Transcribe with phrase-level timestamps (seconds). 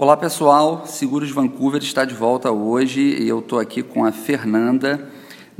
[0.00, 5.10] Olá pessoal, Seguros Vancouver está de volta hoje e eu estou aqui com a Fernanda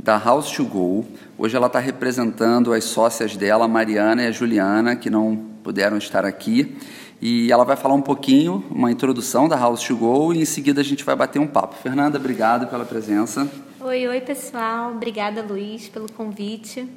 [0.01, 1.05] da House to Go.
[1.37, 5.97] Hoje ela está representando as sócias dela, a Mariana e a Juliana, que não puderam
[5.97, 6.77] estar aqui.
[7.21, 10.79] E ela vai falar um pouquinho, uma introdução da House to Go e em seguida
[10.79, 11.75] a gente vai bater um papo.
[11.75, 13.45] Fernanda, obrigado pela presença.
[13.81, 16.87] Oi, oi pessoal, obrigada Luiz pelo convite.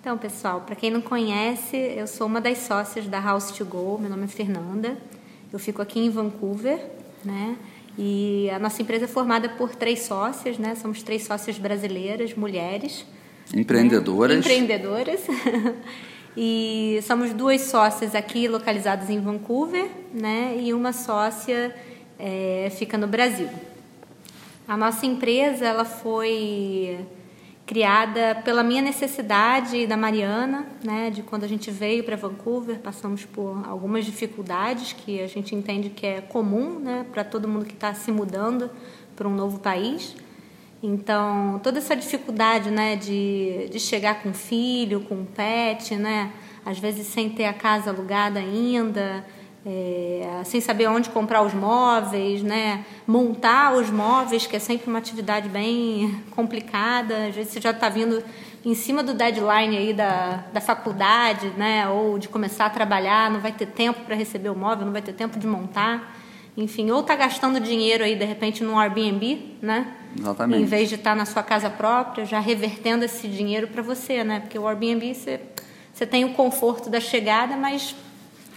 [0.00, 3.98] Então, pessoal, para quem não conhece, eu sou uma das sócias da House to Go,
[4.00, 4.96] meu nome é Fernanda.
[5.52, 6.78] Eu fico aqui em Vancouver,
[7.24, 7.56] né?
[7.96, 10.74] E a nossa empresa é formada por três sócias, né?
[10.74, 13.04] Somos três sócias brasileiras, mulheres.
[13.54, 14.36] Empreendedoras.
[14.36, 14.40] Né?
[14.40, 15.20] Empreendedoras.
[16.36, 20.56] e somos duas sócias aqui localizadas em Vancouver, né?
[20.60, 21.74] E uma sócia
[22.18, 23.48] é, fica no Brasil.
[24.66, 27.00] A nossa empresa, ela foi
[27.68, 33.26] criada pela minha necessidade da Mariana, né, de quando a gente veio para Vancouver, passamos
[33.26, 37.74] por algumas dificuldades que a gente entende que é comum, né, para todo mundo que
[37.74, 38.70] está se mudando
[39.14, 40.16] para um novo país.
[40.82, 46.32] Então, toda essa dificuldade, né, de, de chegar com filho, com pet, né,
[46.64, 49.26] às vezes sem ter a casa alugada ainda,
[49.70, 52.86] é, sem saber onde comprar os móveis, né?
[53.06, 57.26] montar os móveis, que é sempre uma atividade bem complicada.
[57.26, 58.24] Às vezes você já está vindo
[58.64, 61.86] em cima do deadline aí da, da faculdade, né?
[61.86, 65.02] ou de começar a trabalhar, não vai ter tempo para receber o móvel, não vai
[65.02, 66.16] ter tempo de montar.
[66.56, 69.94] Enfim, ou está gastando dinheiro aí, de repente, num Airbnb, né?
[70.18, 70.62] Exatamente.
[70.62, 74.24] Em vez de estar tá na sua casa própria, já revertendo esse dinheiro para você,
[74.24, 74.40] né?
[74.40, 75.40] Porque o Airbnb, você,
[75.92, 77.94] você tem o conforto da chegada, mas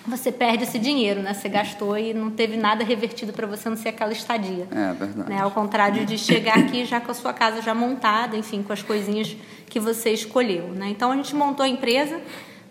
[0.08, 1.34] você perde esse dinheiro, né?
[1.34, 4.68] Você gastou e não teve nada revertido para você não ser aquela estadia.
[4.72, 5.30] É verdade.
[5.30, 5.40] Né?
[5.40, 8.82] Ao contrário de chegar aqui já com a sua casa já montada, enfim, com as
[8.82, 9.36] coisinhas
[9.70, 10.90] que você escolheu, né?
[10.90, 12.20] Então a gente montou a empresa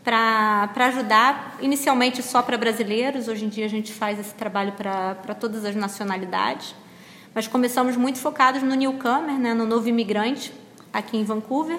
[0.02, 5.34] para ajudar, inicialmente só para brasileiros, hoje em dia a gente faz esse trabalho para
[5.38, 6.74] todas as nacionalidades,
[7.34, 9.54] mas começamos muito focados no newcomer, né?
[9.54, 10.52] no novo imigrante
[10.92, 11.78] aqui em Vancouver,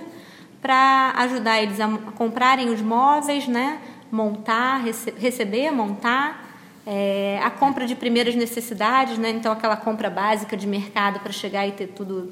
[0.61, 3.79] para ajudar eles a comprarem os móveis, né?
[4.11, 6.49] Montar, rece receber, montar,
[6.85, 9.29] é, a compra de primeiras necessidades, né?
[9.29, 12.31] Então aquela compra básica de mercado para chegar e ter tudo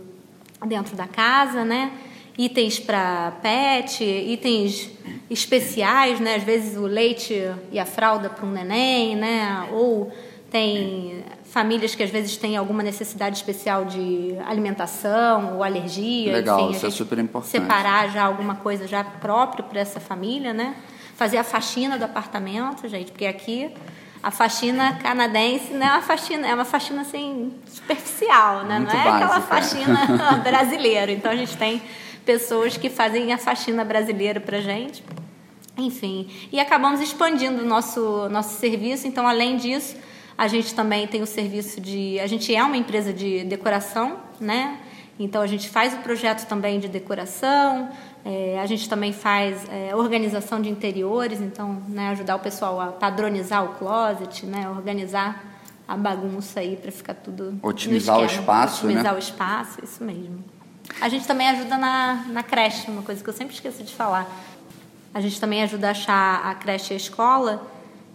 [0.66, 1.91] dentro da casa, né?
[2.38, 4.91] Itens para pet, itens
[5.29, 6.35] especiais, né?
[6.35, 7.34] Às vezes o leite
[7.72, 9.68] e a fralda para um neném, né?
[9.72, 10.12] Ou
[10.50, 16.75] tem famílias que às vezes têm alguma necessidade especial de alimentação ou alergia, Legal, enfim,
[16.75, 17.51] isso é super importante.
[17.51, 20.75] Separar já alguma coisa já próprio para essa família, né?
[21.19, 23.69] Fazer a faxina do apartamento, gente, porque aqui
[24.24, 28.80] a faxina canadense não é uma faxina, é uma faxina assim superficial, né?
[28.80, 29.25] Muito não é básica.
[29.25, 31.12] aquela faxina brasileira.
[31.12, 31.81] Então a gente tem
[32.25, 35.03] pessoas que fazem a faxina brasileira pra gente.
[35.78, 39.97] Enfim, e acabamos expandindo o nosso nosso serviço, então além disso,
[40.38, 44.80] a gente também tem o serviço de, a gente é uma empresa de decoração, né?
[45.19, 47.90] Então a gente faz o projeto também de decoração,
[48.25, 52.88] é, a gente também faz é, organização de interiores, então né, ajudar o pessoal a
[52.88, 55.44] padronizar o closet, né, organizar
[55.88, 59.13] a bagunça aí para ficar tudo otimizar o espaço, otimizar né?
[59.13, 60.44] o espaço, isso mesmo.
[61.02, 64.30] A gente também ajuda na, na creche, uma coisa que eu sempre esqueço de falar.
[65.13, 67.66] A gente também ajuda a achar a creche e a escola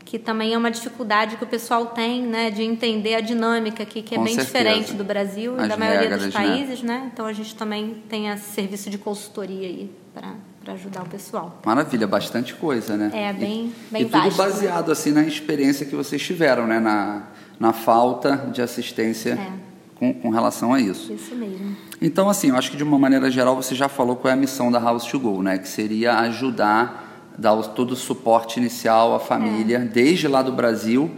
[0.05, 4.03] que também é uma dificuldade que o pessoal tem, né, de entender a dinâmica aqui,
[4.03, 4.59] que é Com bem certeza.
[4.59, 6.41] diferente do Brasil As e da maioria regras, dos né?
[6.41, 7.11] países, né?
[7.13, 11.61] Então a gente também tem esse serviço de consultoria aí para ajudar o pessoal.
[11.65, 13.11] Maravilha, bastante coisa, né?
[13.13, 16.79] É, bem, bem e tudo baseado assim na experiência que vocês tiveram, né?
[16.81, 17.23] Na,
[17.59, 19.53] na falta de assistência É.
[19.97, 21.13] com, com relação a isso.
[21.13, 21.77] Isso mesmo.
[22.01, 24.37] Então, assim, eu acho que de uma maneira geral você já falou qual é a
[24.37, 25.59] missão da House to Go, né?
[25.59, 27.04] Que seria ajudar,
[27.39, 29.81] dar todo o suporte inicial à família, É.
[29.81, 31.11] desde lá do Brasil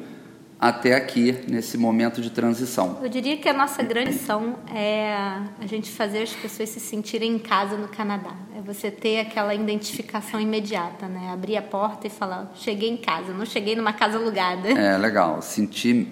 [0.59, 2.99] até aqui, nesse momento de transição.
[3.03, 5.13] Eu diria que a nossa grande missão é
[5.61, 8.33] a gente fazer as pessoas se sentirem em casa no Canadá.
[8.57, 11.31] É você ter aquela identificação imediata, né?
[11.31, 14.71] Abrir a porta e falar, cheguei em casa, não cheguei numa casa alugada.
[14.71, 16.09] É legal, sentir,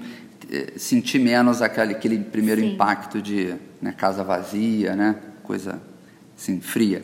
[0.52, 2.74] eh, sentir menos aquele, aquele primeiro Sim.
[2.74, 5.16] impacto de né, casa vazia, né?
[5.42, 5.80] Coisa
[6.36, 7.02] assim, fria.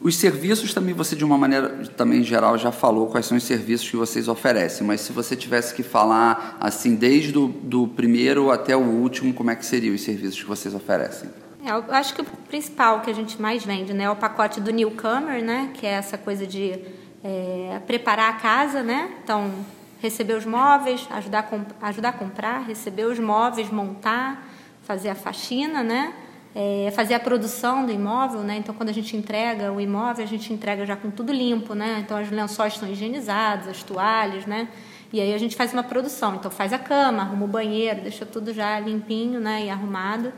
[0.00, 3.90] Os serviços também você de uma maneira também geral já falou quais são os serviços
[3.90, 8.76] que vocês oferecem, mas se você tivesse que falar assim desde do, do primeiro até
[8.76, 11.30] o último, como é que seriam os serviços que vocês oferecem?
[11.64, 14.60] É, eu acho que o principal que a gente mais vende né, é o pacote
[14.60, 16.78] do newcomer, né, que é essa coisa de
[17.24, 19.10] é, preparar a casa, né?
[19.22, 19.52] Então,
[20.00, 21.48] receber os móveis, ajudar
[21.80, 24.48] a, ajudar a comprar, receber os móveis, montar,
[24.84, 26.14] fazer a faxina, né?
[26.54, 28.56] É, fazer a produção do imóvel, né?
[28.56, 32.02] Então, quando a gente entrega o imóvel, a gente entrega já com tudo limpo, né?
[32.04, 34.68] Então, os lençóis estão higienizados, as toalhas, né?
[35.12, 38.26] E aí a gente faz uma produção, então faz a cama, arruma o banheiro, deixa
[38.26, 40.32] tudo já limpinho, né, e arrumado,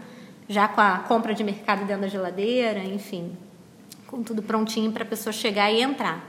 [0.48, 3.36] já com a compra de mercado dentro da geladeira, enfim,
[4.06, 6.24] com tudo prontinho para a pessoa chegar e entrar.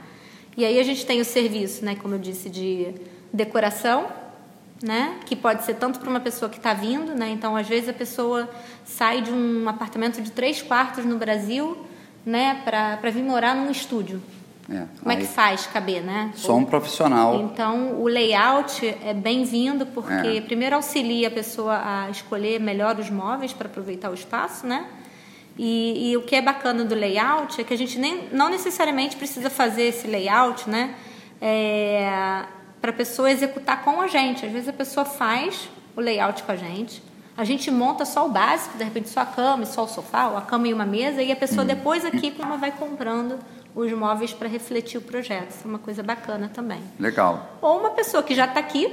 [0.56, 2.92] E aí a gente tem o serviço, né, como eu disse, de
[3.32, 4.08] decoração,
[4.82, 7.88] né, que pode ser tanto para uma pessoa que está vindo, né, então às vezes
[7.88, 8.48] a pessoa
[8.84, 11.76] sai de um apartamento de três quartos no Brasil,
[12.24, 14.22] né, para vir morar num estúdio.
[14.70, 16.30] É, Como é que faz caber, né?
[16.34, 17.40] Só um profissional.
[17.40, 20.40] Então, o layout é bem-vindo porque é.
[20.40, 24.86] primeiro auxilia a pessoa a escolher melhor os móveis para aproveitar o espaço, né?
[25.58, 29.16] E, e, o que é bacana do layout é que a gente nem, não necessariamente
[29.16, 30.94] precisa fazer esse layout, né?
[31.40, 32.44] É,
[32.82, 34.44] para a pessoa executar com a gente.
[34.44, 37.00] Às vezes a pessoa faz o layout com a gente,
[37.36, 40.28] a gente monta só o básico, de repente só a cama e só o sofá,
[40.28, 41.66] ou a cama e uma mesa, e a pessoa hum.
[41.66, 43.38] depois aqui como vai comprando
[43.74, 45.50] os móveis para refletir o projeto.
[45.50, 46.80] Isso é uma coisa bacana também.
[46.98, 47.56] Legal.
[47.62, 48.92] Ou uma pessoa que já está aqui,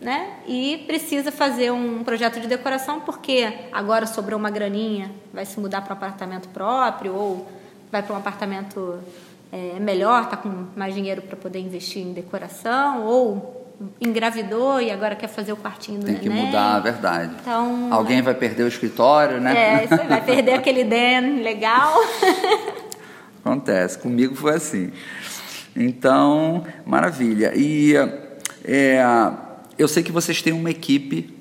[0.00, 0.38] né?
[0.46, 5.82] E precisa fazer um projeto de decoração porque agora sobrou uma graninha, vai se mudar
[5.82, 7.48] para um apartamento próprio ou
[7.90, 8.98] vai para um apartamento
[9.52, 13.64] é, melhor, está com mais dinheiro para poder investir em decoração ou
[14.00, 16.28] engravidou e agora quer fazer o quartinho do Tem neném.
[16.30, 17.32] que mudar, a verdade.
[17.40, 19.56] Então, Alguém vai perder o escritório, né?
[19.56, 21.92] É, isso aí, vai perder aquele den legal.
[23.44, 24.92] Acontece, comigo foi assim.
[25.76, 27.52] Então, maravilha.
[27.54, 27.94] E
[28.64, 29.04] é,
[29.78, 31.34] eu sei que vocês têm uma equipe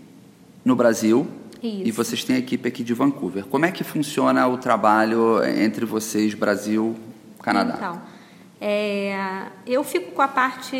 [0.65, 1.27] no Brasil
[1.61, 1.81] Isso.
[1.85, 3.45] e vocês têm a equipe aqui de Vancouver.
[3.45, 6.95] Como é que funciona o trabalho entre vocês, Brasil,
[7.43, 7.75] Canadá?
[7.75, 8.01] Então,
[8.59, 10.77] é, eu fico com a parte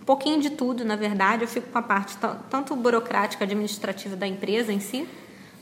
[0.00, 1.42] um pouquinho de tudo, na verdade.
[1.42, 2.18] Eu fico com a parte
[2.50, 5.08] tanto burocrática, administrativa da empresa em si,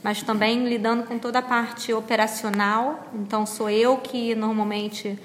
[0.03, 3.07] mas também lidando com toda a parte operacional.
[3.13, 5.17] Então, sou eu que normalmente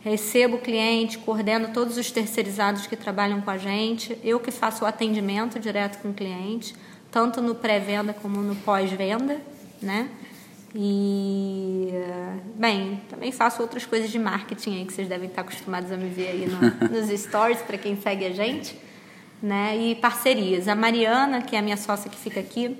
[0.00, 4.84] recebo o cliente, coordeno todos os terceirizados que trabalham com a gente, eu que faço
[4.84, 6.74] o atendimento direto com o cliente,
[7.10, 9.38] tanto no pré-venda como no pós-venda,
[9.82, 10.08] né?
[10.74, 11.90] E,
[12.56, 16.08] bem, também faço outras coisas de marketing aí que vocês devem estar acostumados a me
[16.08, 16.60] ver aí no,
[16.90, 18.78] nos stories, para quem segue a gente,
[19.42, 19.76] né?
[19.76, 20.68] E parcerias.
[20.68, 22.76] A Mariana, que é a minha sócia que fica aqui,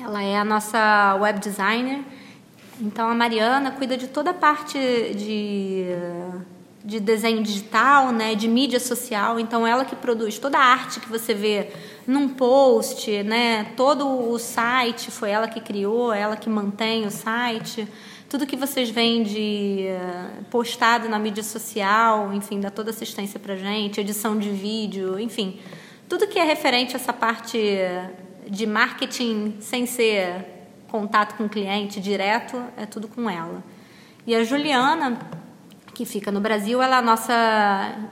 [0.00, 2.00] ela é a nossa web designer.
[2.80, 5.86] Então a Mariana cuida de toda a parte de,
[6.88, 9.38] de desenho digital, né, de mídia social.
[9.38, 11.68] Então ela que produz toda a arte que você vê
[12.06, 17.86] num post, né, todo o site foi ela que criou, ela que mantém o site.
[18.26, 19.84] Tudo que vocês veem de
[20.50, 25.60] postado na mídia social, enfim, dá toda assistência pra gente, edição de vídeo, enfim,
[26.08, 27.58] tudo que é referente a essa parte
[28.48, 30.42] de marketing sem ser
[30.90, 33.62] contato com o cliente direto, é tudo com ela.
[34.26, 35.18] E a Juliana,
[35.98, 37.34] que fica no Brasil, ela é a nossa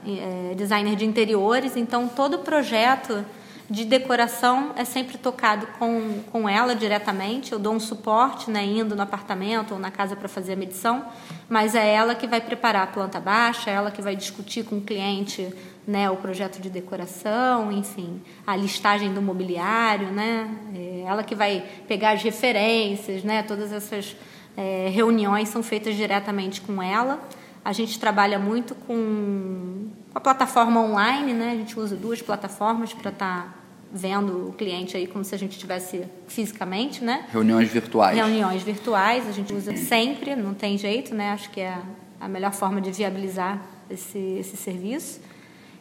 [0.05, 3.23] é, designer de interiores, então todo projeto
[3.69, 7.53] de decoração é sempre tocado com, com ela diretamente.
[7.53, 11.05] Eu dou um suporte, né, indo no apartamento ou na casa para fazer a medição,
[11.47, 14.79] mas é ela que vai preparar a planta baixa, é ela que vai discutir com
[14.79, 15.47] o cliente
[15.87, 21.63] né, o projeto de decoração, enfim, a listagem do mobiliário, né, é ela que vai
[21.87, 24.13] pegar as referências, né, todas essas
[24.57, 27.21] é, reuniões são feitas diretamente com ela.
[27.67, 31.51] A gente trabalha muito com a plataforma online, né?
[31.51, 33.53] A gente usa duas plataformas para estar tá
[33.91, 37.25] vendo o cliente aí como se a gente estivesse fisicamente, né?
[37.29, 38.15] Reuniões virtuais.
[38.15, 41.31] Reuniões virtuais, a gente usa sempre, não tem jeito, né?
[41.31, 41.77] Acho que é
[42.21, 45.19] a melhor forma de viabilizar esse, esse serviço.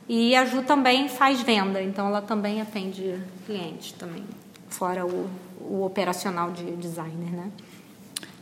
[0.08, 4.24] E a Ju também faz venda, então ela também atende clientes também,
[4.68, 5.30] fora o,
[5.60, 7.48] o operacional de designer, né?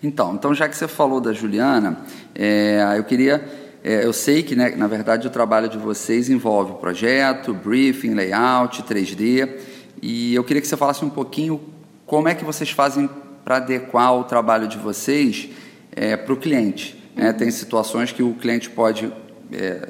[0.05, 1.99] Então, então já que você falou da Juliana,
[2.35, 3.43] é, eu queria,
[3.83, 8.83] é, eu sei que, né, na verdade, o trabalho de vocês envolve projeto, briefing, layout,
[8.83, 9.49] 3D,
[10.03, 11.59] e eu queria que você falasse um pouquinho
[12.05, 13.09] como é que vocês fazem
[13.43, 15.49] para adequar o trabalho de vocês
[15.91, 17.03] é, para o cliente.
[17.17, 17.33] Né?
[17.33, 19.11] Tem situações que o cliente pode
[19.51, 19.89] é,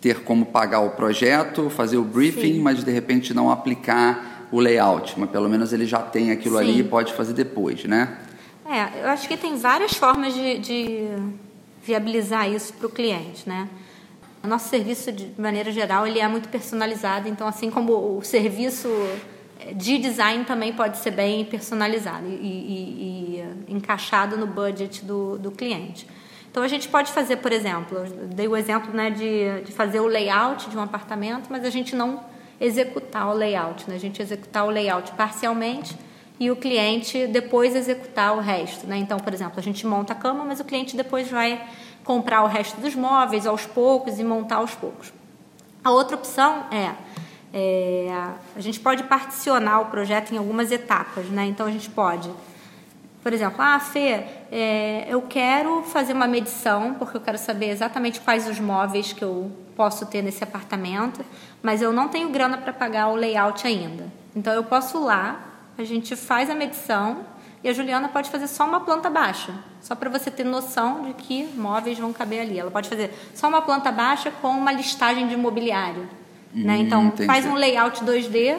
[0.00, 2.60] ter como pagar o projeto, fazer o briefing, Sim.
[2.60, 6.62] mas de repente não aplicar o layout, mas pelo menos ele já tem aquilo Sim.
[6.62, 8.18] ali e pode fazer depois, né?
[8.68, 11.08] É, eu acho que tem várias formas de, de
[11.84, 13.68] viabilizar isso para o cliente, né?
[14.42, 18.88] O nosso serviço, de maneira geral, ele é muito personalizado, então assim como o serviço
[19.74, 25.50] de design também pode ser bem personalizado e, e, e encaixado no budget do, do
[25.50, 26.06] cliente.
[26.50, 28.04] Então a gente pode fazer, por exemplo,
[28.34, 31.94] dei o exemplo né, de, de fazer o layout de um apartamento, mas a gente
[31.94, 32.24] não
[32.60, 33.96] executar o layout, né?
[33.96, 35.96] a gente executar o layout parcialmente
[36.38, 38.86] e o cliente depois executar o resto.
[38.86, 38.96] Né?
[38.98, 41.64] Então, por exemplo, a gente monta a cama, mas o cliente depois vai
[42.04, 45.12] comprar o resto dos móveis aos poucos e montar aos poucos.
[45.82, 46.94] A outra opção é
[47.58, 48.10] É,
[48.54, 51.46] a gente pode particionar o projeto em algumas etapas, né?
[51.46, 52.28] Então a gente pode,
[53.22, 58.20] por exemplo, ah, Fê, é, eu quero fazer uma medição porque eu quero saber exatamente
[58.20, 61.24] quais os móveis que eu posso ter nesse apartamento,
[61.62, 64.04] mas eu não tenho grana para pagar o layout ainda.
[64.34, 65.40] Então eu posso lá,
[65.78, 67.24] a gente faz a medição
[67.62, 71.14] e a Juliana pode fazer só uma planta baixa, só para você ter noção de
[71.14, 72.58] que móveis vão caber ali.
[72.58, 76.08] Ela pode fazer só uma planta baixa com uma listagem de imobiliário.
[76.54, 76.76] Né?
[76.76, 77.26] Hum, então, entendi.
[77.26, 78.56] faz um layout 2D,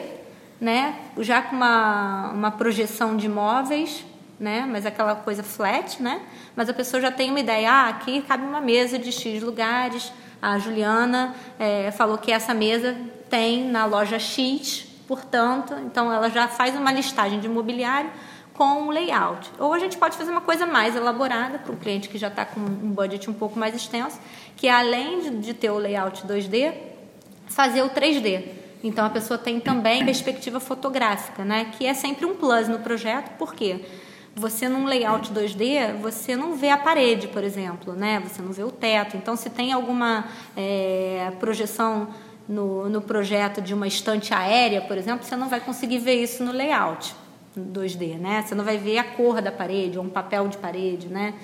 [0.60, 0.94] né?
[1.18, 4.04] já com uma, uma projeção de móveis,
[4.38, 4.66] né?
[4.70, 6.20] mas aquela coisa flat, né?
[6.54, 10.12] mas a pessoa já tem uma ideia, ah, aqui cabe uma mesa de X lugares,
[10.40, 12.96] a Juliana é, falou que essa mesa
[13.28, 18.10] tem na loja X, portanto, então ela já faz uma listagem de imobiliário
[18.52, 19.50] com um layout.
[19.58, 22.44] Ou a gente pode fazer uma coisa mais elaborada para o cliente que já está
[22.44, 24.20] com um budget um pouco mais extenso,
[24.56, 26.74] que é, além de, ter o layout 2D,
[27.46, 28.44] fazer o 3D.
[28.84, 31.72] Então a pessoa tem também perspectiva fotográfica, né?
[31.76, 33.84] Que é sempre um plus no projeto, por quê?
[34.34, 38.20] Você num layout 2D, você não vê a parede, por exemplo, né?
[38.20, 39.16] Você não vê o teto.
[39.16, 42.08] Então, se tem alguma é, projeção
[42.48, 46.42] no, no projeto de uma estante aérea, por exemplo, você não vai conseguir ver isso
[46.42, 47.14] no layout.
[47.56, 48.44] 2D, né?
[48.46, 51.34] Você não vai ver a cor da parede ou um papel de parede, né?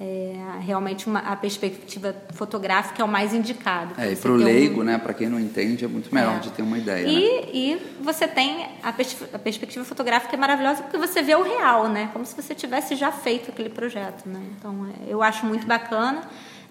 [0.00, 3.94] É, realmente uma, a perspectiva fotográfica é o mais indicado.
[3.96, 4.84] É, e para o leigo, um...
[4.84, 6.38] né, para quem não entende, é muito melhor é.
[6.40, 7.06] de ter uma ideia.
[7.06, 7.48] E, né?
[7.52, 11.88] e você tem a, pers a, perspectiva fotográfica é maravilhosa porque você vê o real,
[11.88, 14.26] né, como se você tivesse já feito aquele projeto.
[14.26, 14.40] Né?
[14.58, 16.22] Então, é, eu acho muito bacana.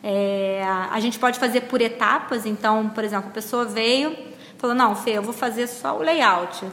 [0.04, 4.16] É, a gente pode fazer por etapas, então, por exemplo, a pessoa veio,
[4.58, 6.66] falou: Não, Fê, eu vou fazer só o layout.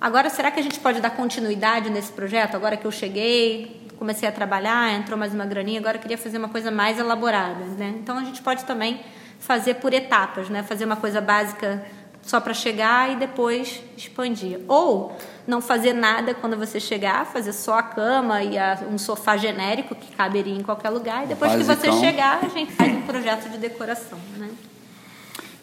[0.00, 2.56] Agora, será que a gente pode dar continuidade nesse projeto?
[2.56, 6.38] Agora que eu cheguei, comecei a trabalhar, entrou mais uma graninha, agora eu queria fazer
[6.38, 7.94] uma coisa mais elaborada, né?
[8.00, 9.00] Então, a gente pode também
[9.38, 10.64] fazer por etapas, né?
[10.64, 11.84] Fazer uma coisa básica
[12.20, 14.60] só para chegar e depois expandir.
[14.66, 19.36] Ou não fazer nada quando você chegar, fazer só a cama e a, um sofá
[19.36, 21.24] genérico que caberia em qualquer lugar.
[21.24, 21.76] E depois Basicão.
[21.76, 24.50] que você chegar, a gente faz um projeto de decoração, né?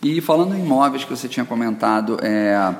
[0.02, 2.74] E falando em móveis que você tinha comentado, é,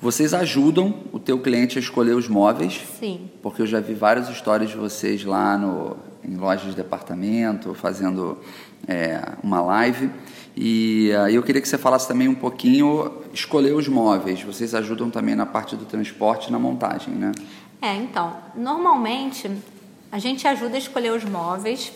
[0.00, 2.80] vocês ajudam o teu cliente a escolher os móveis?
[3.00, 3.28] Sim.
[3.42, 8.38] Porque eu já vi várias histórias de vocês lá no, em lojas de departamento, fazendo
[8.86, 10.10] é, uma live.
[10.60, 14.42] E aí eu queria que você falasse também um pouquinho, escolher os móveis.
[14.42, 17.30] Vocês ajudam também na parte do transporte e na montagem, né?
[17.80, 19.48] É, então, normalmente
[20.10, 21.92] a gente ajuda a escolher os móveis,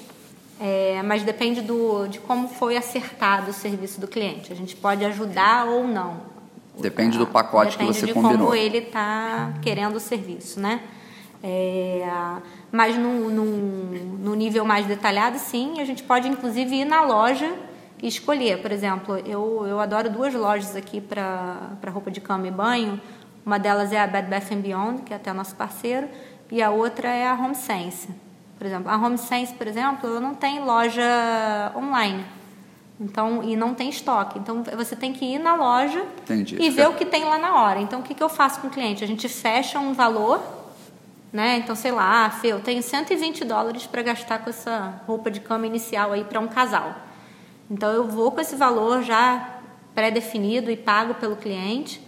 [0.61, 4.52] é, mas depende do, de como foi acertado o serviço do cliente.
[4.52, 6.19] A gente pode ajudar ou não.
[6.78, 8.47] Depende do pacote Depende que você de combinou.
[8.47, 10.83] como ele está querendo o serviço, né?
[11.42, 12.09] É,
[12.71, 17.52] mas no, nível mais detalhado, sim, a gente pode inclusive ir na loja
[18.02, 18.61] e escolher.
[18.61, 23.00] Por exemplo, eu, eu adoro duas lojas aqui para roupa de cama e banho.
[23.47, 26.09] Uma delas é a Bed Bath Beyond, que é até nosso parceiro,
[26.50, 28.09] e a outra é a Home Sense.
[28.59, 32.25] Por exemplo, a Home Sense, por exemplo, ela não tem loja online.
[33.00, 34.38] Então, e não tem estoque.
[34.38, 36.56] Então, você tem que ir na loja Entendi.
[36.61, 37.80] e ver o que tem lá na hora.
[37.80, 39.02] Então, o que, que eu faço com o cliente?
[39.02, 40.40] A gente fecha um valor,
[41.32, 41.56] né?
[41.56, 45.40] Então, sei lá, ah, Fê, eu tenho 120 dólares para gastar com essa roupa de
[45.40, 46.94] cama inicial aí para um casal.
[47.73, 49.59] Então, eu vou com esse valor já
[49.95, 52.00] pré-definido e pago pelo cliente.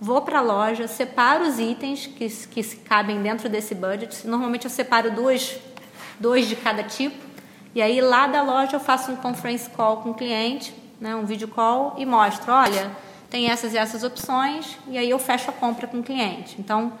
[0.00, 4.26] Vou para a loja, separo os itens que, que cabem dentro desse budget.
[4.26, 5.60] Normalmente, eu separo dois,
[6.18, 7.30] dois de cada tipo
[7.72, 11.24] e aí lá da loja eu faço um conference call com o cliente, né, um
[11.24, 12.90] vídeo call e mostro, olha,
[13.28, 16.56] tem essas e essas opções e aí eu fecho a compra com o cliente.
[16.58, 16.92] Então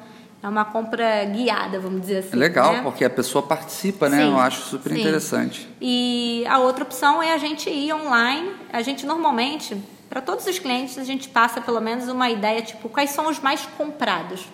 [0.42, 2.30] é uma compra guiada, vamos dizer assim.
[2.32, 2.82] É legal, né?
[2.82, 4.18] porque a pessoa participa, né?
[4.18, 5.00] Sim, eu acho super sim.
[5.00, 5.68] interessante.
[5.80, 8.52] E a outra opção é a gente ir online.
[8.72, 9.76] A gente normalmente,
[10.08, 13.38] para todos os clientes, a gente passa pelo menos uma ideia, tipo, quais são os
[13.38, 14.48] mais comprados.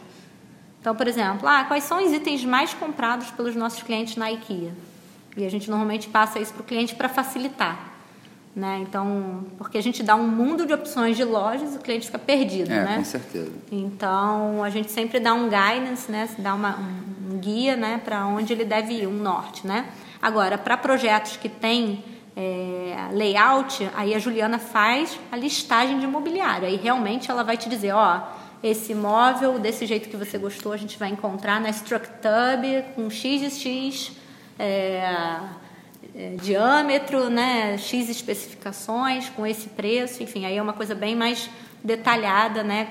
[0.80, 4.72] Então, por exemplo, ah, quais são os itens mais comprados pelos nossos clientes na IKEA?
[5.36, 7.95] E a gente normalmente passa isso para o cliente para facilitar.
[8.56, 8.78] Né?
[8.80, 12.18] Então, porque a gente dá um mundo de opções de lojas e o cliente fica
[12.18, 12.96] perdido, é, né?
[12.96, 13.52] com certeza.
[13.70, 16.26] Então, a gente sempre dá um guidance, né?
[16.38, 18.00] Dá uma, um, guia, né?
[18.02, 19.90] Para onde ele deve ir, um norte, né?
[20.22, 22.02] Agora, para projetos que têm
[22.34, 26.66] é, layout, aí a Juliana faz a listagem de imobiliário.
[26.66, 28.22] Aí realmente ela vai te dizer, ó,
[28.62, 33.42] esse imóvel desse jeito que você gostou, a gente vai encontrar na StructUb com x
[33.42, 34.12] e x
[34.58, 35.40] é, é,
[36.40, 41.50] diâmetro, né, X especificações com esse preço, enfim, aí é uma coisa bem mais
[41.84, 42.88] detalhada, né,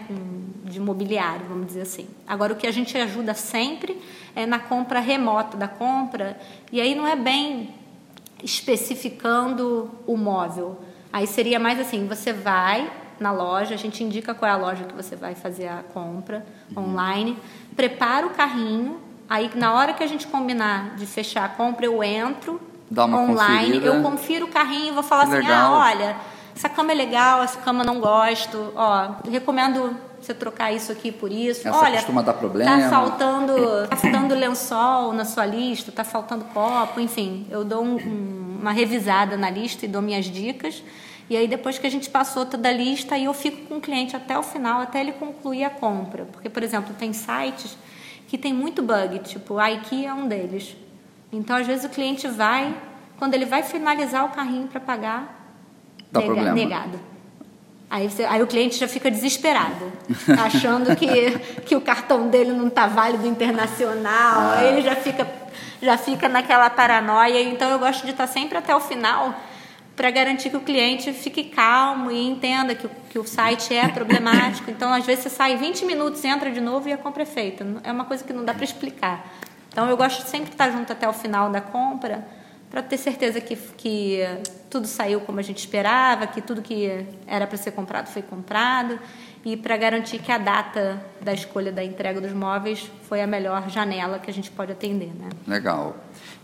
[0.63, 2.07] de mobiliário, vamos dizer assim.
[2.27, 3.99] Agora, o que a gente ajuda sempre
[4.35, 6.39] é na compra remota da compra,
[6.71, 7.73] e aí não é bem
[8.43, 10.79] especificando o móvel.
[11.11, 14.83] Aí seria mais assim, você vai, na loja, a gente indica qual é a loja
[14.83, 16.45] que você vai fazer a compra
[16.75, 16.89] uhum.
[16.89, 17.37] online,
[17.75, 22.03] prepara o carrinho, aí na hora que a gente combinar de fechar a compra, eu
[22.03, 22.61] entro
[22.97, 23.85] online, conferida.
[23.85, 25.73] eu confiro o carrinho e vou falar que assim, legal.
[25.73, 26.15] ah, olha,
[26.55, 31.31] essa cama é legal, essa cama não gosto, ó, recomendo você trocar isso aqui por
[31.31, 31.67] isso.
[31.67, 32.81] Essa Olha, costuma dar problema.
[32.81, 33.53] Tá faltando,
[33.87, 37.45] tá faltando lençol na sua lista, tá faltando copo, enfim.
[37.49, 40.83] Eu dou um, um, uma revisada na lista e dou minhas dicas.
[41.29, 43.81] E aí depois que a gente passou toda a lista, aí eu fico com o
[43.81, 46.25] cliente até o final, até ele concluir a compra.
[46.25, 47.77] Porque, por exemplo, tem sites
[48.27, 50.75] que tem muito bug, tipo a IKEA é um deles.
[51.35, 52.73] Então, às vezes o cliente vai,
[53.17, 55.45] quando ele vai finalizar o carrinho para pagar,
[56.11, 56.99] Dá nega, negado.
[57.89, 59.91] Aí, você, aí o cliente já fica desesperado,
[60.43, 64.63] achando que, que o cartão dele não está válido internacional, ah.
[64.63, 65.27] ele já fica,
[65.81, 67.41] já fica naquela paranoia.
[67.43, 69.35] Então eu gosto de estar sempre até o final
[69.95, 74.69] para garantir que o cliente fique calmo e entenda que, que o site é problemático.
[74.75, 77.65] Então, às vezes, você sai 20 minutos, entra de novo e a compra é feita.
[77.83, 79.25] É uma coisa que não dá para explicar.
[79.75, 82.25] Então, eu gosto de sempre estar junto até o final da compra
[82.71, 84.21] para ter certeza que, que
[84.69, 88.97] tudo saiu como a gente esperava, que tudo que era para ser comprado foi comprado
[89.43, 93.69] e para garantir que a data da escolha da entrega dos móveis foi a melhor
[93.69, 95.11] janela que a gente pode atender.
[95.13, 95.27] Né?
[95.45, 95.97] Legal.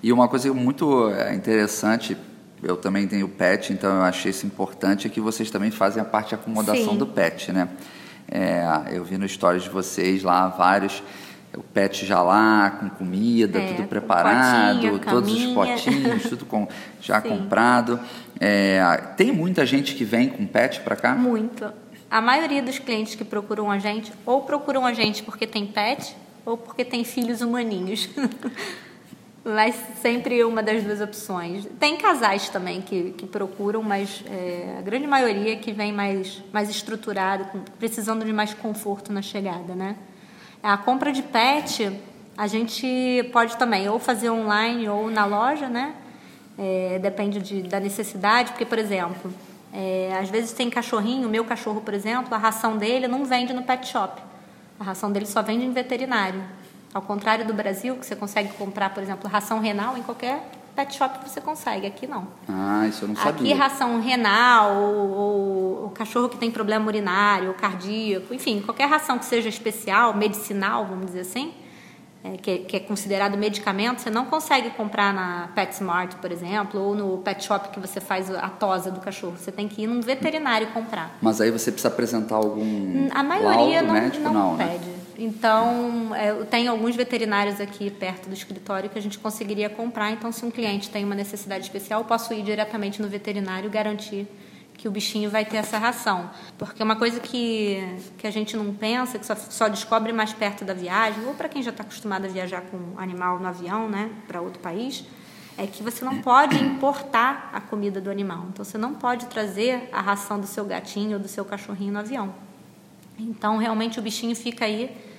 [0.04, 2.18] E uma coisa muito é, interessante,
[2.62, 6.06] eu também tenho pet, então eu achei isso importante, é que vocês também fazem a
[6.06, 6.98] parte de acomodação Sim.
[6.98, 7.70] do pet, né?
[8.30, 11.02] É, eu vi no stories de vocês lá vários
[11.56, 16.68] o pet já lá, com comida, é, tudo preparado, potinho, todos os potinhos, tudo com,
[17.02, 17.30] já Sim.
[17.30, 18.00] comprado.
[18.40, 18.82] É,
[19.18, 21.14] tem muita gente que vem com pet para cá?
[21.16, 21.72] Muito.
[22.10, 26.16] A maioria dos clientes que procuram a gente, ou procuram a gente porque tem pet,
[26.46, 28.10] ou porque tem filhos humaninhos.
[29.44, 31.68] mas sempre uma das duas opções.
[31.80, 36.70] Tem casais também que, que procuram, mas é, a grande maioria que vem mais, mais
[36.70, 37.46] estruturado,
[37.80, 39.96] precisando de mais conforto na chegada, né?
[40.64, 41.92] A compra de pet,
[42.38, 45.94] a gente pode também ou fazer online ou na loja, né?
[46.58, 49.34] É, depende de, da necessidade, porque, por exemplo,
[49.74, 53.64] é, às vezes tem cachorrinho, meu cachorro, por exemplo, a ração dele não vende no
[53.64, 54.22] pet shop.
[54.80, 56.44] A ração dele só vende em veterinário.
[56.94, 60.42] Ao contrário do Brasil, que você consegue comprar, por exemplo, ração renal em qualquer
[60.76, 62.28] pet shop você consegue, aqui não.
[62.48, 63.32] Ah, isso eu não sabia.
[63.32, 69.18] Aqui ração renal, ou, o cachorro que tem problema urinário, ou cardíaco, enfim, qualquer ração
[69.18, 71.54] que seja especial, medicinal, vamos dizer assim,
[72.24, 76.96] é, que, que, é considerado medicamento, você não consegue comprar na PetSmart, por exemplo, ou
[76.96, 79.36] no pet shop que você faz a tosa do cachorro.
[79.38, 81.18] Você tem que ir num veterinário comprar.
[81.20, 84.24] Mas aí você precisa apresentar algum A maioria laudo não, médico?
[84.24, 84.68] não, não né?
[84.68, 84.86] pede.
[84.86, 84.91] Né?
[85.24, 90.10] Então, é, tenho alguns veterinários aqui perto do escritório que a gente conseguiria comprar.
[90.10, 93.70] Então, se um cliente tem uma necessidade especial, eu posso ir diretamente no veterinário e
[93.70, 94.28] garantir
[94.74, 96.32] que o bichinho vai ter essa ração.
[96.58, 97.78] Porque uma coisa que,
[98.18, 101.48] que a gente não pensa, que só, só descobre mais perto da viagem, ou para
[101.48, 105.04] quem já está acostumado a viajar com animal no avião, né, para outro país,
[105.56, 108.48] é que você não pode importar a comida do animal.
[108.50, 112.00] Então, você não pode trazer a ração do seu gatinho ou do seu cachorrinho no
[112.00, 112.34] avião.
[113.20, 115.11] Então, realmente, o bichinho fica aí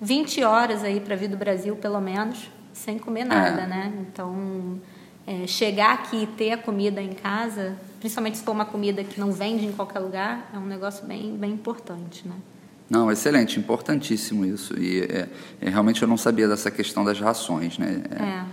[0.00, 3.66] 20 horas aí para vir do Brasil, pelo menos, sem comer nada, é.
[3.66, 3.92] né?
[4.00, 4.80] Então,
[5.26, 9.20] é, chegar aqui e ter a comida em casa, principalmente se for uma comida que
[9.20, 12.34] não vende em qualquer lugar, é um negócio bem, bem importante, né?
[12.88, 14.76] Não, excelente, importantíssimo isso.
[14.76, 15.28] E é,
[15.60, 18.02] é realmente eu não sabia dessa questão das rações, né?
[18.10, 18.22] É.
[18.22, 18.44] é.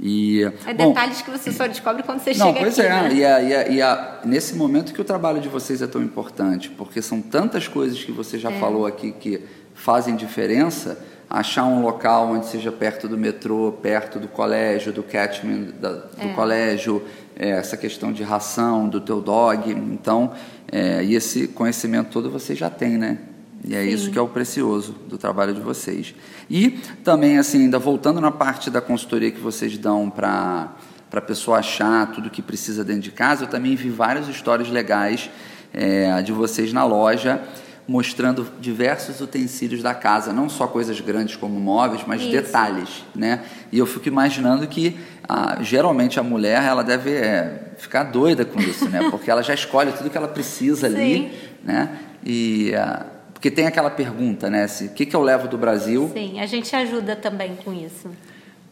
[0.00, 2.88] E, é detalhes bom, que você só descobre quando você não, chega pois aqui.
[2.88, 3.14] Pois é, né?
[3.14, 6.00] e, a, e, a, e a, nesse momento que o trabalho de vocês é tão
[6.00, 8.60] importante, porque são tantas coisas que você já é.
[8.60, 9.42] falou aqui que
[9.78, 10.98] fazem diferença,
[11.30, 16.28] achar um local onde seja perto do metrô, perto do colégio, do catchment da, do
[16.30, 16.32] é.
[16.34, 17.02] colégio,
[17.36, 20.32] é, essa questão de ração do teu dog, então,
[20.70, 23.18] é, e esse conhecimento todo você já tem, né?
[23.64, 23.88] E é Sim.
[23.88, 26.14] isso que é o precioso do trabalho de vocês.
[26.50, 26.70] E
[27.02, 30.72] também, assim, ainda voltando na parte da consultoria que vocês dão para
[31.10, 34.68] para a pessoa achar tudo que precisa dentro de casa, eu também vi várias histórias
[34.68, 35.30] legais
[35.72, 37.40] é, de vocês na loja
[37.88, 42.30] mostrando diversos utensílios da casa, não só coisas grandes como móveis, mas Isso.
[42.30, 43.42] detalhes, né?
[43.72, 44.94] E eu fico imaginando que
[45.26, 49.08] ah, geralmente a mulher ela deve é, ficar doida com isso, né?
[49.10, 51.32] Porque ela já escolhe tudo que ela precisa ali,
[51.64, 51.98] né?
[52.22, 54.66] E ah, porque tem aquela pergunta, né?
[54.66, 56.10] Se o que, que eu levo do Brasil?
[56.12, 58.10] Sim, a gente ajuda também com isso.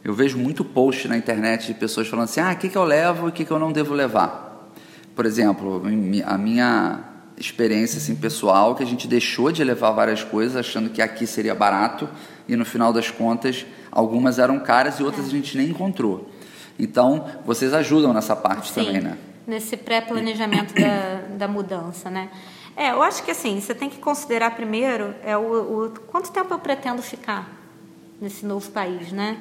[0.04, 2.84] Eu vejo muito post na internet de pessoas falando assim: ah, o que, que eu
[2.84, 4.70] levo e o que, que eu não devo levar.
[5.14, 5.82] Por exemplo,
[6.26, 11.02] a minha experiência assim, pessoal que a gente deixou de levar várias coisas achando que
[11.02, 12.08] aqui seria barato
[12.48, 16.30] e no final das contas algumas eram caras e outras a gente nem encontrou.
[16.78, 18.84] Então, vocês ajudam nessa parte Sim.
[18.84, 19.16] também, né?
[19.46, 22.30] nesse pré-planejamento da, da mudança, né?
[22.76, 26.52] É, eu acho que assim, você tem que considerar primeiro é o, o quanto tempo
[26.52, 27.48] eu pretendo ficar
[28.20, 29.38] nesse novo país, né?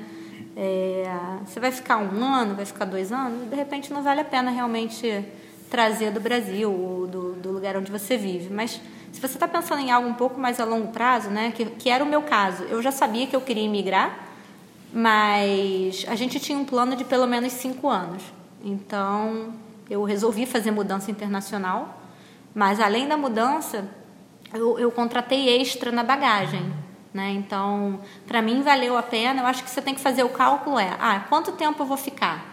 [0.55, 1.05] É,
[1.45, 4.51] você vai ficar um ano, vai ficar dois anos, de repente não vale a pena
[4.51, 5.25] realmente
[5.69, 8.53] trazer do Brasil ou do, do lugar onde você vive.
[8.53, 8.79] Mas
[9.11, 11.89] se você está pensando em algo um pouco mais a longo prazo, né, que, que
[11.89, 14.27] era o meu caso, eu já sabia que eu queria emigrar,
[14.93, 18.23] mas a gente tinha um plano de pelo menos cinco anos.
[18.63, 19.53] Então
[19.89, 22.01] eu resolvi fazer mudança internacional,
[22.53, 23.87] mas além da mudança,
[24.53, 26.73] eu, eu contratei extra na bagagem.
[27.13, 27.31] Né?
[27.31, 29.41] Então, para mim valeu a pena.
[29.41, 31.95] Eu acho que você tem que fazer o cálculo é, ah, quanto tempo eu vou
[31.95, 32.43] ficar?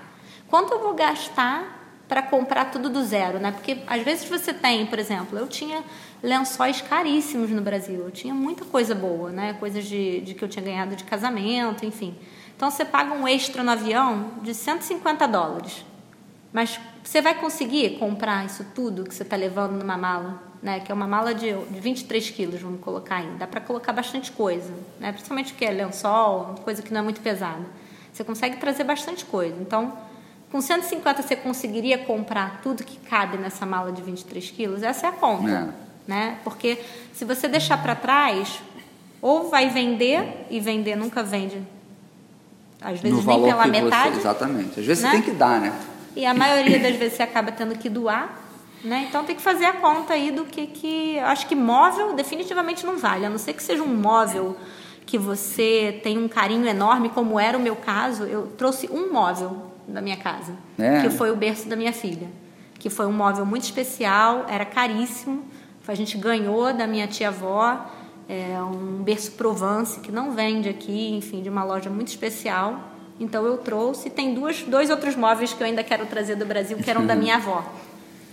[0.48, 1.81] Quanto eu vou gastar
[2.12, 3.52] para comprar tudo do zero, né?
[3.52, 5.82] Porque às vezes você tem, por exemplo, eu tinha
[6.22, 9.54] lençóis caríssimos no Brasil, eu tinha muita coisa boa, né?
[9.54, 12.14] Coisas de, de que eu tinha ganhado de casamento, enfim.
[12.54, 15.86] Então você paga um extra no avião de 150 dólares.
[16.52, 20.52] Mas você vai conseguir comprar isso tudo que você está levando numa mala?
[20.62, 23.26] né, que é uma mala de, de 23 quilos, vamos colocar aí.
[23.36, 27.02] Dá para colocar bastante coisa, né, principalmente o que é lençol, coisa que não é
[27.02, 27.64] muito pesada.
[28.12, 29.56] Você consegue trazer bastante coisa.
[29.60, 29.92] Então,
[30.52, 34.82] com 150 você conseguiria comprar tudo que cabe nessa mala de 23 quilos?
[34.82, 35.50] Essa é a conta.
[35.50, 35.68] É.
[36.06, 36.38] Né?
[36.44, 36.78] Porque
[37.14, 38.60] se você deixar para trás,
[39.22, 41.62] ou vai vender, e vender nunca vende.
[42.82, 44.10] Às vezes nem pela metade.
[44.10, 44.78] Você, exatamente.
[44.78, 45.10] Às vezes né?
[45.10, 45.72] você tem que dar, né?
[46.14, 48.38] E a maioria das vezes você acaba tendo que doar.
[48.84, 49.06] Né?
[49.08, 51.18] Então tem que fazer a conta aí do que, que.
[51.20, 54.54] Acho que móvel definitivamente não vale, a não ser que seja um móvel
[55.06, 58.24] que você tem um carinho enorme, como era o meu caso.
[58.24, 61.02] Eu trouxe um móvel da minha casa, é.
[61.02, 62.28] que foi o berço da minha filha,
[62.78, 65.44] que foi um móvel muito especial, era caríssimo.
[65.86, 67.90] A gente ganhou da minha tia-avó
[68.28, 72.80] é, um berço Provence que não vende aqui, enfim, de uma loja muito especial.
[73.18, 74.08] Então eu trouxe.
[74.08, 77.14] Tem duas, dois outros móveis que eu ainda quero trazer do Brasil, que eram da
[77.14, 77.64] minha avó.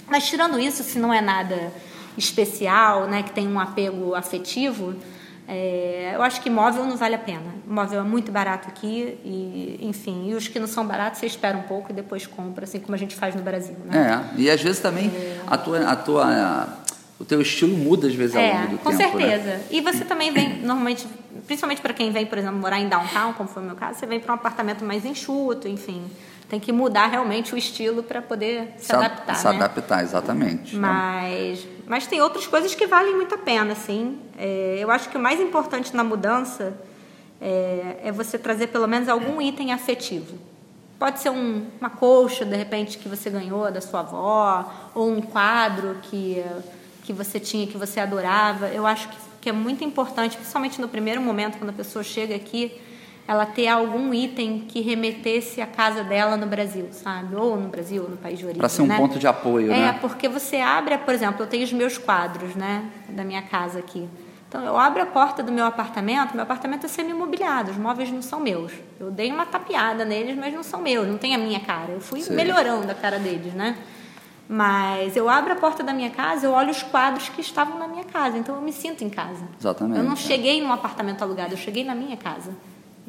[0.08, 1.72] Mas tirando isso, se não é nada
[2.18, 4.96] especial, né, que tem um apego afetivo,
[5.52, 7.56] é, eu acho que imóvel não vale a pena.
[7.68, 11.58] Imóvel é muito barato aqui e, enfim, e os que não são baratos você espera
[11.58, 14.24] um pouco e depois compra, assim como a gente faz no Brasil, né?
[14.38, 15.40] É, e às vezes também é...
[15.48, 16.68] a tua, a tua,
[17.20, 19.12] o teu estilo muda às vezes ao é, longo do com tempo.
[19.12, 19.28] Com né?
[19.28, 19.58] certeza.
[19.58, 19.64] Né?
[19.72, 21.08] E você também vem, normalmente,
[21.48, 24.06] principalmente para quem vem, por exemplo, morar em downtown, como foi o meu caso, você
[24.06, 26.04] vem para um apartamento mais enxuto, enfim
[26.50, 29.36] tem que mudar realmente o estilo para poder se, se adaptar.
[29.36, 29.56] Se né?
[29.56, 30.76] adaptar, exatamente.
[30.76, 34.18] Mas, mas tem outras coisas que valem muito a pena, sim.
[34.36, 36.76] É, eu acho que o mais importante na mudança
[37.40, 40.40] é, é, você trazer pelo menos algum item afetivo.
[40.98, 45.22] Pode ser um, uma colcha, de repente, que você ganhou da sua avó, ou um
[45.22, 46.44] quadro que,
[47.04, 48.70] que você tinha, que você adorava.
[48.70, 52.36] Eu acho que, que é muito importante, principalmente no primeiro momento, quando a pessoa chega
[52.36, 52.74] aqui,
[53.30, 57.36] ela ter algum item que remetesse à casa dela no Brasil, sabe?
[57.36, 58.58] Ou no Brasil, ou no país de origem.
[58.58, 58.98] Para ser um né?
[58.98, 59.88] ponto de apoio, é, né?
[59.90, 62.90] É, porque você abre, por exemplo, eu tenho os meus quadros, né?
[63.08, 64.10] Da minha casa aqui.
[64.48, 68.24] Então, eu abro a porta do meu apartamento, meu apartamento é semi-imobiliado, os móveis não
[68.24, 68.72] são meus.
[69.00, 71.92] Eu dei uma tapeada neles, mas não são meus, não tem a minha cara.
[71.92, 72.34] Eu fui Sim.
[72.34, 73.78] melhorando a cara deles, né?
[74.50, 77.88] Mas eu abro a porta da minha casa, eu olho os quadros que estavam na
[77.88, 79.46] minha casa, então eu me sinto em casa.
[79.60, 80.00] Exatamente.
[80.00, 80.16] Eu não é.
[80.16, 82.58] cheguei num apartamento alugado, eu cheguei na minha casa.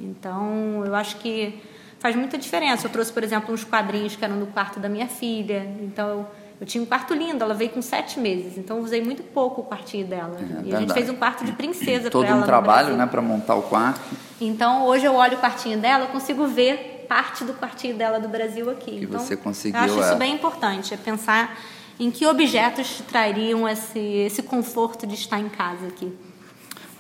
[0.04, 1.60] Então, eu acho que
[1.98, 2.86] faz muita diferença.
[2.86, 5.64] Eu trouxe, por exemplo, uns quadrinhos que eram no quarto da minha filha.
[5.80, 6.26] Então, eu,
[6.60, 8.56] eu tinha um quarto lindo, ela veio com sete meses.
[8.58, 10.36] Então, eu usei muito pouco o quartinho dela.
[10.38, 10.74] É, e verdade.
[10.74, 12.28] a gente fez um quarto de princesa para ela.
[12.28, 14.00] Todo um trabalho, né, para montar o quarto.
[14.40, 18.28] Então, hoje eu olho o quartinho dela, eu consigo ver parte do quartinho dela do
[18.28, 18.92] Brasil aqui.
[18.92, 19.80] Que então, você conseguiu.
[19.80, 20.16] Eu acho isso é...
[20.16, 21.58] bem importante, é pensar
[21.98, 26.16] em que objetos trariam esse, esse conforto de estar em casa aqui.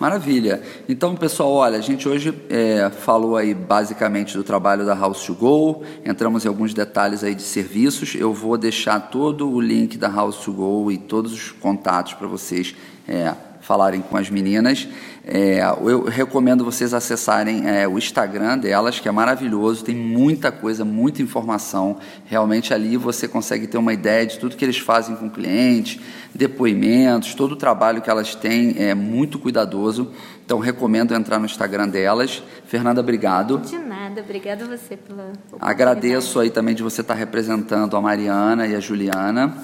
[0.00, 0.62] Maravilha.
[0.88, 5.34] Então, pessoal, olha, a gente hoje é, falou aí basicamente do trabalho da House to
[5.34, 8.14] Go, entramos em alguns detalhes aí de serviços.
[8.14, 12.26] Eu vou deixar todo o link da House to Go e todos os contatos para
[12.26, 12.74] vocês
[13.06, 14.88] é, falarem com as meninas.
[15.24, 20.84] É, eu recomendo vocês acessarem é, o Instagram delas, que é maravilhoso, tem muita coisa,
[20.84, 21.98] muita informação.
[22.24, 26.00] Realmente ali você consegue ter uma ideia de tudo que eles fazem com clientes,
[26.34, 30.10] depoimentos, todo o trabalho que elas têm é muito cuidadoso.
[30.44, 32.42] Então recomendo entrar no Instagram delas.
[32.66, 33.58] Fernanda, obrigado.
[33.58, 38.66] De nada, obrigada a você pela Agradeço aí também de você estar representando a Mariana
[38.66, 39.54] e a Juliana.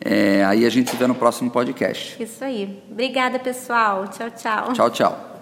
[0.00, 2.22] É, aí a gente se vê no próximo podcast.
[2.22, 2.82] Isso aí.
[2.90, 4.06] Obrigada, pessoal.
[4.08, 4.72] Tchau, tchau.
[4.72, 5.37] Tchau, tchau.